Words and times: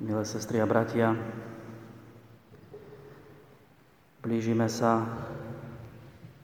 milé 0.00 0.24
sestry 0.24 0.64
a 0.64 0.66
bratia. 0.66 1.12
Blížime 4.24 4.64
sa 4.72 5.04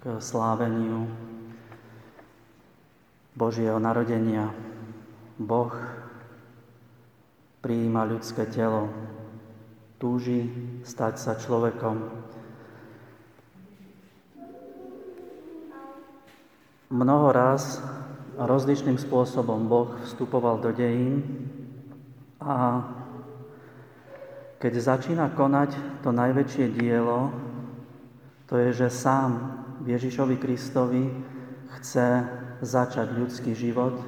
k 0.04 0.20
sláveniu 0.20 1.08
Božieho 3.32 3.80
narodenia. 3.80 4.52
Boh 5.40 5.72
prijíma 7.64 8.04
ľudské 8.04 8.44
telo, 8.44 8.92
túži 9.96 10.52
stať 10.84 11.16
sa 11.16 11.32
človekom. 11.40 12.12
Mnoho 16.92 17.28
raz 17.32 17.80
rozličným 18.36 19.00
spôsobom 19.00 19.64
Boh 19.64 19.96
vstupoval 20.04 20.60
do 20.60 20.76
dejín 20.76 21.24
a 22.36 22.84
keď 24.56 24.72
začína 24.80 25.26
konať 25.36 26.00
to 26.00 26.10
najväčšie 26.12 26.72
dielo, 26.72 27.28
to 28.48 28.56
je, 28.56 28.72
že 28.72 28.88
sám 28.88 29.52
Ježišovi 29.84 30.36
Kristovi 30.40 31.12
chce 31.76 32.24
začať 32.64 33.12
ľudský 33.12 33.52
život, 33.52 34.00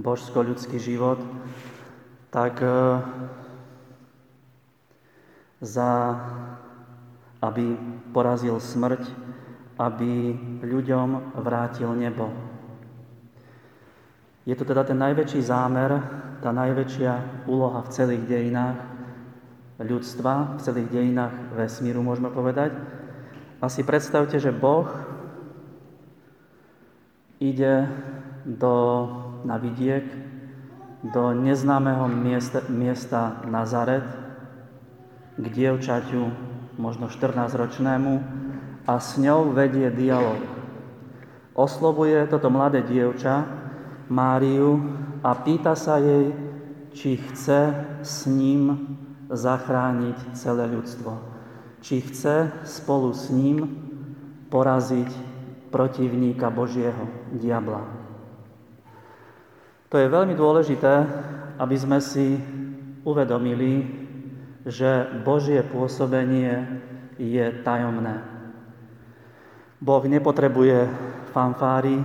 božsko-ľudský 0.00 0.80
život, 0.80 1.20
tak 2.32 2.58
e, 2.64 2.68
za, 5.60 5.92
aby 7.44 7.76
porazil 8.10 8.58
smrť, 8.58 9.02
aby 9.78 10.34
ľuďom 10.64 11.36
vrátil 11.42 11.92
nebo. 11.94 12.32
Je 14.46 14.56
to 14.56 14.64
teda 14.64 14.84
ten 14.84 14.98
najväčší 14.98 15.40
zámer, 15.42 16.00
tá 16.40 16.52
najväčšia 16.52 17.44
úloha 17.48 17.80
v 17.84 17.92
celých 17.92 18.24
dejinách, 18.28 18.93
ľudstva, 19.78 20.58
v 20.58 20.60
celých 20.62 20.88
dejinách 20.90 21.34
vesmíru, 21.58 22.02
môžeme 22.02 22.30
povedať. 22.30 22.74
A 23.58 23.66
si 23.66 23.82
predstavte, 23.82 24.38
že 24.38 24.54
Boh 24.54 24.86
ide 27.42 27.88
do, 28.46 28.74
na 29.42 29.58
vidiek, 29.58 30.04
do 31.04 31.34
neznámeho 31.36 32.08
miesta, 32.08 32.62
miesta 32.70 33.42
Nazaret, 33.44 34.06
k 35.34 35.44
dievčaťu, 35.50 36.22
možno 36.78 37.10
14-ročnému, 37.10 38.12
a 38.84 38.94
s 39.00 39.16
ňou 39.16 39.50
vedie 39.56 39.90
dialog. 39.90 40.38
Oslovuje 41.56 42.28
toto 42.30 42.52
mladé 42.52 42.84
dievča, 42.84 43.64
Máriu, 44.04 44.84
a 45.24 45.32
pýta 45.32 45.72
sa 45.72 45.96
jej, 45.96 46.36
či 46.92 47.16
chce 47.16 47.72
s 48.04 48.28
ním 48.28 48.93
zachrániť 49.34 50.38
celé 50.38 50.70
ľudstvo. 50.70 51.18
Či 51.84 52.00
chce 52.00 52.64
spolu 52.64 53.12
s 53.12 53.28
ním 53.28 53.66
poraziť 54.48 55.10
protivníka 55.74 56.48
Božieho, 56.48 57.10
diabla. 57.34 57.82
To 59.90 59.98
je 59.98 60.06
veľmi 60.06 60.34
dôležité, 60.34 60.94
aby 61.58 61.76
sme 61.78 61.98
si 61.98 62.38
uvedomili, 63.02 63.86
že 64.64 65.06
Božie 65.22 65.60
pôsobenie 65.62 66.66
je 67.20 67.46
tajomné. 67.62 68.22
Boh 69.78 70.02
nepotrebuje 70.02 70.88
fanfáry, 71.36 72.00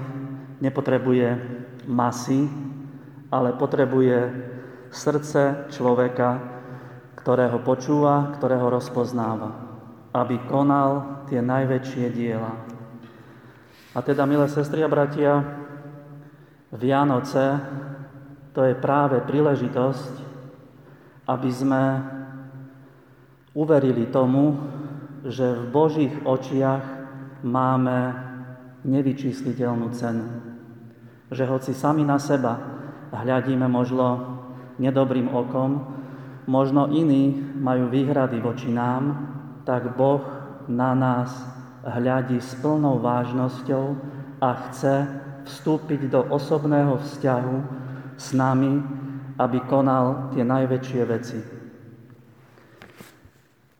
nepotrebuje 0.60 1.40
masy, 1.88 2.52
ale 3.32 3.56
potrebuje 3.56 4.18
srdce 4.92 5.72
človeka, 5.72 6.59
ktorého 7.20 7.60
počúva, 7.60 8.32
ktorého 8.40 8.72
rozpoznáva, 8.72 9.52
aby 10.16 10.40
konal 10.48 11.22
tie 11.28 11.44
najväčšie 11.44 12.06
diela. 12.16 12.56
A 13.92 14.00
teda, 14.00 14.24
milé 14.24 14.48
sestry 14.48 14.82
a 14.82 14.90
bratia, 14.90 15.44
Vianoce 16.72 17.60
to 18.56 18.64
je 18.64 18.78
práve 18.78 19.20
príležitosť, 19.26 20.14
aby 21.28 21.50
sme 21.50 21.84
uverili 23.58 24.08
tomu, 24.08 24.56
že 25.26 25.58
v 25.58 25.64
Božích 25.70 26.16
očiach 26.24 26.86
máme 27.44 28.16
nevyčísliteľnú 28.88 29.92
cenu. 29.92 30.26
Že 31.30 31.44
hoci 31.50 31.72
sami 31.76 32.08
na 32.08 32.18
seba 32.22 32.58
hľadíme 33.12 33.68
možno 33.68 34.38
nedobrým 34.80 35.30
okom, 35.34 35.99
možno 36.50 36.90
iní 36.90 37.38
majú 37.62 37.94
výhrady 37.94 38.42
voči 38.42 38.74
nám, 38.74 39.30
tak 39.70 39.94
Boh 39.94 40.26
na 40.66 40.98
nás 40.98 41.30
hľadí 41.86 42.42
s 42.42 42.58
plnou 42.58 42.98
vážnosťou 42.98 43.86
a 44.42 44.50
chce 44.66 45.06
vstúpiť 45.46 46.10
do 46.10 46.26
osobného 46.34 46.98
vzťahu 46.98 47.58
s 48.18 48.34
nami, 48.34 48.82
aby 49.38 49.58
konal 49.70 50.34
tie 50.34 50.42
najväčšie 50.42 51.02
veci. 51.06 51.40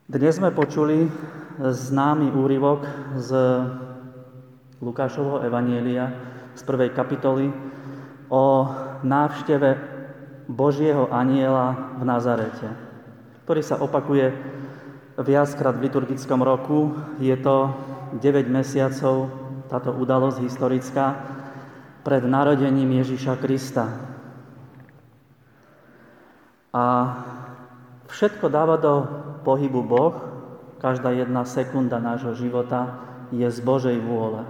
Dnes 0.06 0.38
sme 0.38 0.54
počuli 0.54 1.10
známy 1.58 2.34
úryvok 2.34 2.86
z 3.18 3.30
Lukášovho 4.80 5.42
Evanielia 5.44 6.08
z 6.54 6.62
prvej 6.64 6.94
kapitoly 6.94 7.52
o 8.30 8.46
návšteve 9.04 9.99
Božieho 10.50 11.06
aniela 11.14 11.94
v 12.02 12.10
Nazarete, 12.10 12.74
ktorý 13.46 13.62
sa 13.62 13.78
opakuje 13.78 14.34
viackrát 15.22 15.78
v 15.78 15.86
liturgickom 15.86 16.42
roku. 16.42 16.98
Je 17.22 17.38
to 17.38 17.70
9 18.18 18.50
mesiacov, 18.50 19.30
táto 19.70 19.94
udalosť 19.94 20.42
historická, 20.42 21.06
pred 22.02 22.26
narodením 22.26 23.06
Ježíša 23.06 23.38
Krista. 23.38 23.94
A 26.74 26.86
všetko 28.10 28.50
dáva 28.50 28.82
do 28.82 29.06
pohybu 29.46 29.86
Boh, 29.86 30.16
každá 30.82 31.14
jedna 31.14 31.46
sekunda 31.46 32.02
nášho 32.02 32.34
života 32.34 33.06
je 33.30 33.46
z 33.46 33.60
Božej 33.62 34.02
vôle. 34.02 34.42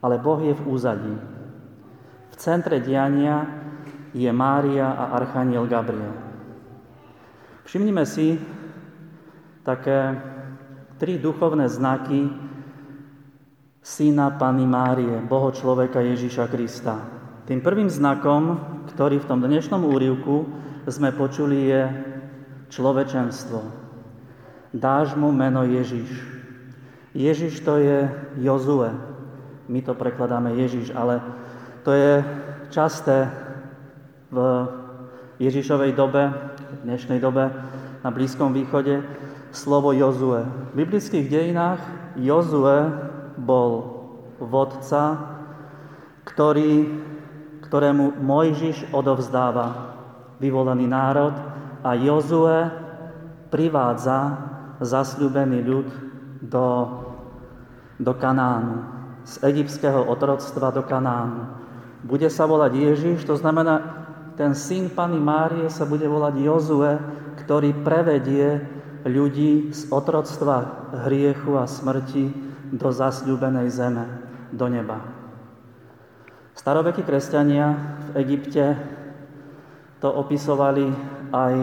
Ale 0.00 0.16
Boh 0.16 0.40
je 0.40 0.56
v 0.56 0.62
úzadí. 0.64 1.16
V 2.32 2.34
centre 2.40 2.80
diania 2.80 3.65
je 4.16 4.32
Mária 4.32 4.96
a 4.96 5.12
Archaniel 5.20 5.68
Gabriel. 5.68 6.16
Všimnime 7.68 8.08
si 8.08 8.40
také 9.60 10.16
tri 10.96 11.20
duchovné 11.20 11.68
znaky 11.68 12.32
syna 13.84 14.32
Pany 14.32 14.64
Márie, 14.64 15.20
Boho 15.20 15.52
človeka 15.52 16.00
Ježíša 16.00 16.48
Krista. 16.48 16.96
Tým 17.44 17.60
prvým 17.60 17.92
znakom, 17.92 18.58
ktorý 18.90 19.20
v 19.20 19.28
tom 19.28 19.44
dnešnom 19.44 19.84
úrivku 19.84 20.48
sme 20.88 21.12
počuli, 21.12 21.68
je 21.68 21.82
človečenstvo. 22.72 23.60
Dáš 24.72 25.14
mu 25.14 25.30
meno 25.30 25.62
Ježiš. 25.62 26.08
Ježiš 27.12 27.60
to 27.62 27.78
je 27.78 28.08
Jozue. 28.40 28.90
My 29.68 29.78
to 29.84 29.92
prekladáme 29.94 30.56
Ježiš, 30.56 30.90
ale 30.96 31.20
to 31.86 31.94
je 31.94 32.24
časté 32.74 33.30
v 34.30 34.38
Ježišovej 35.38 35.92
dobe, 35.94 36.32
v 36.32 36.76
dnešnej 36.82 37.22
dobe 37.22 37.52
na 38.02 38.10
Blízkom 38.10 38.50
východe, 38.50 39.04
slovo 39.54 39.94
Jozue. 39.94 40.42
V 40.74 40.84
biblických 40.84 41.30
dejinách 41.30 41.80
Jozue 42.18 42.90
bol 43.38 43.70
vodca, 44.42 45.34
ktorý, 46.26 46.90
ktorému 47.64 48.18
Mojžiš 48.20 48.90
odovzdáva 48.90 49.94
vyvolený 50.42 50.90
národ 50.90 51.32
a 51.86 51.94
Jozue 51.94 52.68
privádza 53.48 54.36
zasľubený 54.82 55.58
ľud 55.64 55.88
do, 56.44 56.68
do 57.96 58.12
Kanánu, 58.12 58.84
z 59.24 59.34
egyptského 59.46 60.04
otroctva 60.04 60.74
do 60.74 60.82
Kanánu. 60.84 61.48
Bude 62.04 62.28
sa 62.28 62.44
volať 62.44 62.72
Ježiš, 62.76 63.24
to 63.24 63.38
znamená 63.40 64.06
ten 64.36 64.52
syn 64.52 64.92
Pany 64.92 65.16
Márie 65.16 65.66
sa 65.72 65.88
bude 65.88 66.04
volať 66.04 66.34
Jozue, 66.44 66.92
ktorý 67.44 67.72
prevedie 67.80 68.60
ľudí 69.08 69.72
z 69.72 69.88
otroctva 69.88 70.88
hriechu 71.08 71.56
a 71.56 71.64
smrti 71.64 72.30
do 72.76 72.92
zasľúbenej 72.92 73.68
zeme, 73.72 74.04
do 74.52 74.66
neba. 74.68 75.00
Starovekí 76.56 77.04
kresťania 77.04 77.76
v 78.12 78.26
Egypte 78.26 78.64
to 80.00 80.08
opisovali 80.12 80.88
aj 81.32 81.54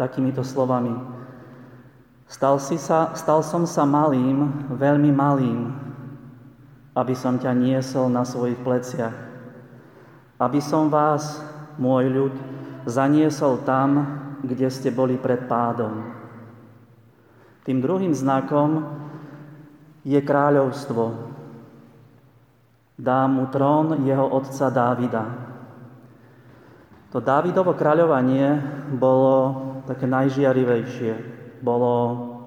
takýmito 0.00 0.40
slovami. 0.40 0.92
Stal, 2.24 2.56
si 2.56 2.80
sa, 2.80 3.12
stal 3.12 3.44
som 3.44 3.68
sa 3.68 3.84
malým, 3.84 4.68
veľmi 4.72 5.12
malým, 5.12 5.60
aby 6.96 7.14
som 7.14 7.36
ťa 7.36 7.52
niesol 7.52 8.08
na 8.08 8.24
svojich 8.24 8.58
pleciach, 8.64 9.12
aby 10.40 10.60
som 10.62 10.88
vás 10.88 11.53
môj 11.80 12.10
ľud, 12.10 12.34
zaniesol 12.84 13.64
tam, 13.64 14.20
kde 14.44 14.68
ste 14.68 14.92
boli 14.92 15.16
pred 15.16 15.48
pádom. 15.48 16.04
Tým 17.64 17.80
druhým 17.80 18.12
znakom 18.12 18.84
je 20.04 20.20
kráľovstvo. 20.20 21.32
Dá 23.00 23.24
mu 23.24 23.48
trón 23.48 24.04
jeho 24.04 24.28
otca 24.28 24.68
Dávida. 24.68 25.24
To 27.10 27.22
Dávidovo 27.22 27.72
kráľovanie 27.72 28.58
bolo 28.94 29.34
také 29.88 30.04
najžiarivejšie. 30.04 31.12
Bolo 31.64 31.92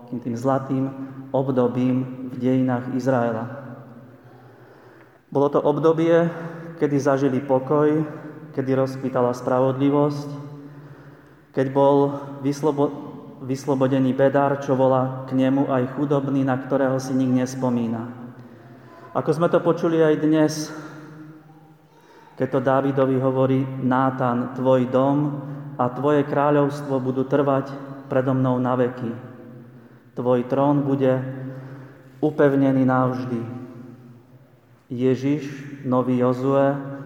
takým 0.06 0.19
tým 0.21 0.35
zlatým 0.38 0.83
obdobím 1.35 2.30
v 2.31 2.35
dejinách 2.39 2.94
Izraela. 2.95 3.47
Bolo 5.27 5.51
to 5.51 5.59
obdobie, 5.59 6.31
kedy 6.80 6.95
zažili 6.95 7.44
pokoj, 7.44 8.07
kedy 8.57 8.74
rozkvitala 8.74 9.38
spravodlivosť, 9.38 10.30
keď 11.54 11.68
bol 11.69 12.18
vyslobo- 12.42 12.89
vyslobodený 13.45 14.18
bedár, 14.18 14.57
čo 14.65 14.74
volá 14.74 15.30
k 15.30 15.38
nemu 15.38 15.69
aj 15.69 15.94
chudobný, 15.94 16.42
na 16.42 16.57
ktorého 16.57 16.98
si 16.98 17.13
nik 17.13 17.45
nespomína. 17.45 18.09
Ako 19.13 19.30
sme 19.30 19.54
to 19.54 19.62
počuli 19.62 20.01
aj 20.01 20.15
dnes, 20.25 20.74
keď 22.33 22.48
to 22.50 22.59
Dávidovi 22.65 23.18
hovorí, 23.21 23.62
Nátan, 23.62 24.57
tvoj 24.57 24.89
dom 24.89 25.18
a 25.77 25.94
tvoje 25.94 26.25
kráľovstvo 26.25 26.98
budú 26.98 27.30
trvať 27.30 27.69
predo 28.09 28.33
mnou 28.33 28.57
na 28.57 28.74
veky. 28.74 29.13
Tvoj 30.18 30.50
trón 30.50 30.81
bude 30.81 31.13
upevnený 32.25 32.89
navždy. 32.89 33.42
Ježiš, 34.89 35.45
nový 35.86 36.18
Jozue 36.25 36.96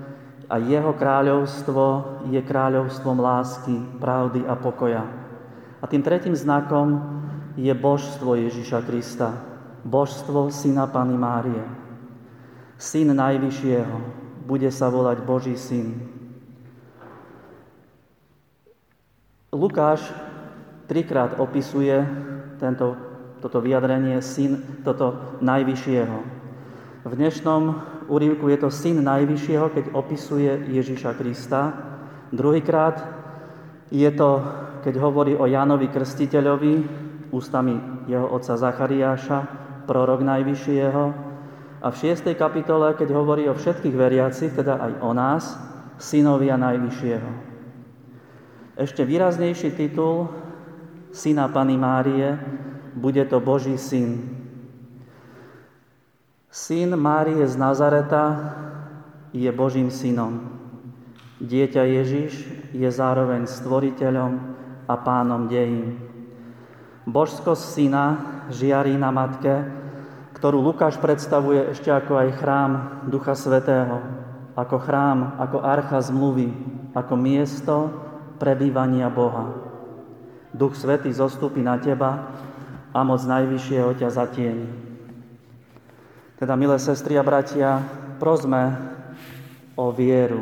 a 0.52 0.60
jeho 0.60 0.92
kráľovstvo 0.92 1.84
je 2.28 2.44
kráľovstvom 2.44 3.24
lásky, 3.24 3.72
pravdy 4.04 4.44
a 4.44 4.60
pokoja. 4.60 5.08
A 5.80 5.88
tým 5.88 6.04
tretím 6.04 6.36
znakom 6.36 7.00
je 7.56 7.72
božstvo 7.72 8.36
Ježiša 8.36 8.84
Krista, 8.84 9.32
božstvo 9.88 10.52
Syna 10.52 10.92
Pany 10.92 11.16
Márie. 11.16 11.64
Syn 12.76 13.16
Najvyššieho, 13.16 13.98
bude 14.44 14.68
sa 14.76 14.92
volať 14.92 15.24
Boží 15.24 15.56
syn. 15.56 16.04
Lukáš 19.56 20.04
trikrát 20.92 21.40
opisuje 21.40 22.04
tento, 22.60 23.00
toto 23.40 23.64
vyjadrenie 23.64 24.20
syn, 24.20 24.84
toto 24.84 25.40
Najvyššieho. 25.40 26.18
V 27.08 27.14
dnešnom 27.16 27.64
úrivku 28.12 28.52
je 28.52 28.60
to 28.60 28.68
syn 28.68 29.00
Najvyššieho, 29.08 29.72
keď 29.72 29.86
opisuje 29.96 30.52
Ježiša 30.68 31.16
Krista. 31.16 31.72
Druhýkrát 32.36 33.00
je 33.88 34.12
to, 34.12 34.44
keď 34.84 34.94
hovorí 35.00 35.40
o 35.40 35.48
Jánovi 35.48 35.88
Krstiteľovi, 35.88 36.74
ústami 37.32 38.04
jeho 38.12 38.28
otca 38.28 38.60
Zachariáša, 38.60 39.40
prorok 39.88 40.28
Najvyššieho. 40.28 41.04
A 41.82 41.88
v 41.90 41.96
6. 41.96 42.36
kapitole, 42.36 42.94
keď 43.00 43.16
hovorí 43.16 43.48
o 43.48 43.56
všetkých 43.56 43.96
veriacich, 43.96 44.52
teda 44.52 44.76
aj 44.78 44.94
o 45.02 45.12
nás, 45.16 45.44
synovia 45.96 46.60
Najvyššieho. 46.60 47.32
Ešte 48.76 49.08
výraznejší 49.08 49.72
titul 49.76 50.28
syna 51.16 51.48
Pany 51.48 51.80
Márie 51.80 52.36
bude 52.96 53.24
to 53.28 53.40
Boží 53.40 53.80
syn, 53.80 54.41
Syn 56.52 57.00
Márie 57.00 57.48
z 57.48 57.56
Nazareta 57.56 58.52
je 59.32 59.48
Božím 59.56 59.88
synom. 59.88 60.52
Dieťa 61.40 61.80
Ježiš 61.88 62.44
je 62.76 62.90
zároveň 62.92 63.48
stvoriteľom 63.48 64.32
a 64.84 64.94
pánom 65.00 65.48
dejín. 65.48 65.96
Božskosť 67.08 67.64
syna 67.64 68.06
žiarí 68.52 69.00
na 69.00 69.16
matke, 69.16 69.64
ktorú 70.36 70.60
Lukáš 70.60 71.00
predstavuje 71.00 71.72
ešte 71.72 71.88
ako 71.88 72.20
aj 72.20 72.30
chrám 72.44 72.72
Ducha 73.08 73.32
Svetého, 73.32 74.04
ako 74.60 74.76
chrám, 74.84 75.40
ako 75.40 75.64
archa 75.64 76.04
zmluvy, 76.04 76.52
ako 76.92 77.16
miesto 77.16 77.76
prebývania 78.44 79.08
Boha. 79.08 79.56
Duch 80.52 80.76
Svetý 80.76 81.16
zostupí 81.16 81.64
na 81.64 81.80
teba 81.80 82.28
a 82.92 83.08
moc 83.08 83.24
Najvyššieho 83.24 83.96
ťa 83.96 84.10
zatieni. 84.12 84.91
Teda, 86.42 86.58
milé 86.58 86.74
sestry 86.82 87.22
a 87.22 87.22
bratia, 87.22 87.86
prosme 88.18 88.74
o 89.78 89.94
vieru, 89.94 90.42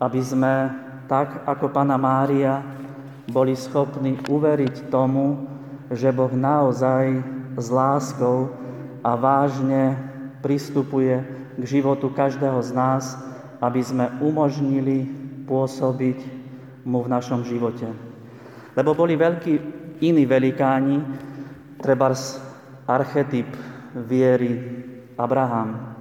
aby 0.00 0.16
sme, 0.24 0.72
tak 1.04 1.44
ako 1.44 1.68
Pana 1.68 2.00
Mária, 2.00 2.64
boli 3.28 3.52
schopní 3.52 4.16
uveriť 4.24 4.88
tomu, 4.88 5.44
že 5.92 6.08
Boh 6.08 6.32
naozaj 6.32 7.20
s 7.52 7.68
láskou 7.68 8.48
a 9.04 9.12
vážne 9.12 9.92
pristupuje 10.40 11.20
k 11.52 11.62
životu 11.68 12.08
každého 12.08 12.64
z 12.64 12.72
nás, 12.72 13.20
aby 13.60 13.84
sme 13.84 14.08
umožnili 14.24 15.04
pôsobiť 15.44 16.24
mu 16.88 17.04
v 17.04 17.12
našom 17.12 17.44
živote. 17.44 17.92
Lebo 18.72 18.96
boli 18.96 19.20
veľkí 19.20 19.52
iní 20.00 20.24
velikáni, 20.24 21.04
trebárs 21.76 22.40
archetyp 22.88 23.52
viery 23.92 24.93
Abraham. 25.18 25.94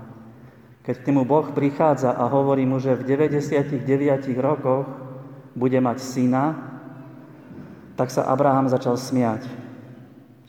Keď 0.83 0.95
k 0.99 1.07
nemu 1.07 1.23
Boh 1.23 1.47
prichádza 1.55 2.11
a 2.11 2.27
hovorí 2.27 2.67
mu, 2.67 2.75
že 2.75 2.91
v 2.91 3.07
99 3.07 3.87
rokoch 4.35 4.83
bude 5.55 5.79
mať 5.79 5.97
syna, 6.03 6.59
tak 7.95 8.11
sa 8.11 8.27
Abraham 8.27 8.67
začal 8.67 8.99
smiať, 8.99 9.47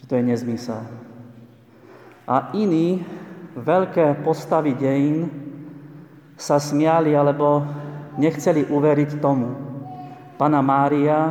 že 0.01 0.05
to 0.11 0.19
je 0.19 0.25
nezmysel. 0.27 0.83
A 2.25 2.51
iní 2.57 3.05
veľké 3.55 4.27
postavy 4.27 4.75
dejín 4.75 5.31
sa 6.35 6.59
smiali 6.59 7.15
alebo 7.15 7.63
nechceli 8.19 8.67
uveriť 8.67 9.23
tomu. 9.23 9.55
Pana 10.35 10.59
Mária 10.65 11.31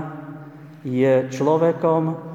je 0.86 1.28
človekom, 1.28 2.32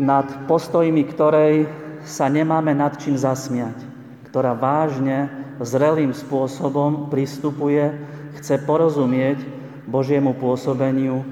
nad 0.00 0.26
postojmi 0.48 1.04
ktorej 1.12 1.68
sa 2.08 2.32
nemáme 2.32 2.72
nad 2.72 2.96
čím 2.96 3.20
zasmiať 3.20 3.89
ktorá 4.30 4.54
vážne, 4.54 5.26
zrelým 5.58 6.14
spôsobom 6.14 7.10
pristupuje, 7.10 7.90
chce 8.38 8.62
porozumieť 8.62 9.42
Božiemu 9.90 10.38
pôsobeniu 10.38 11.26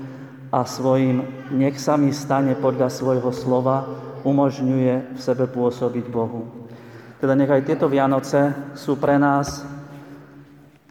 a 0.51 0.67
svojim 0.67 1.23
nech 1.55 1.79
sa 1.79 1.95
mi 1.95 2.11
stane 2.11 2.59
podľa 2.59 2.91
svojho 2.91 3.31
slova 3.31 3.87
umožňuje 4.27 5.15
v 5.15 5.19
sebe 5.23 5.47
pôsobiť 5.47 6.11
Bohu. 6.11 6.51
Teda 7.23 7.39
nech 7.39 7.51
aj 7.51 7.67
tieto 7.67 7.87
Vianoce 7.87 8.55
sú 8.75 8.99
pre 8.99 9.15
nás 9.15 9.63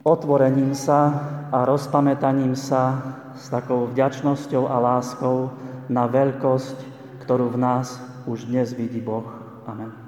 otvorením 0.08 0.72
sa 0.72 1.12
a 1.52 1.68
rozpamätaním 1.68 2.56
sa 2.56 3.16
s 3.36 3.52
takou 3.52 3.92
vďačnosťou 3.92 4.64
a 4.68 4.76
láskou 4.80 5.52
na 5.92 6.08
veľkosť, 6.08 6.78
ktorú 7.28 7.52
v 7.52 7.58
nás 7.60 8.00
už 8.28 8.48
dnes 8.48 8.72
vidí 8.72 9.04
Boh. 9.04 9.28
Amen. 9.68 10.07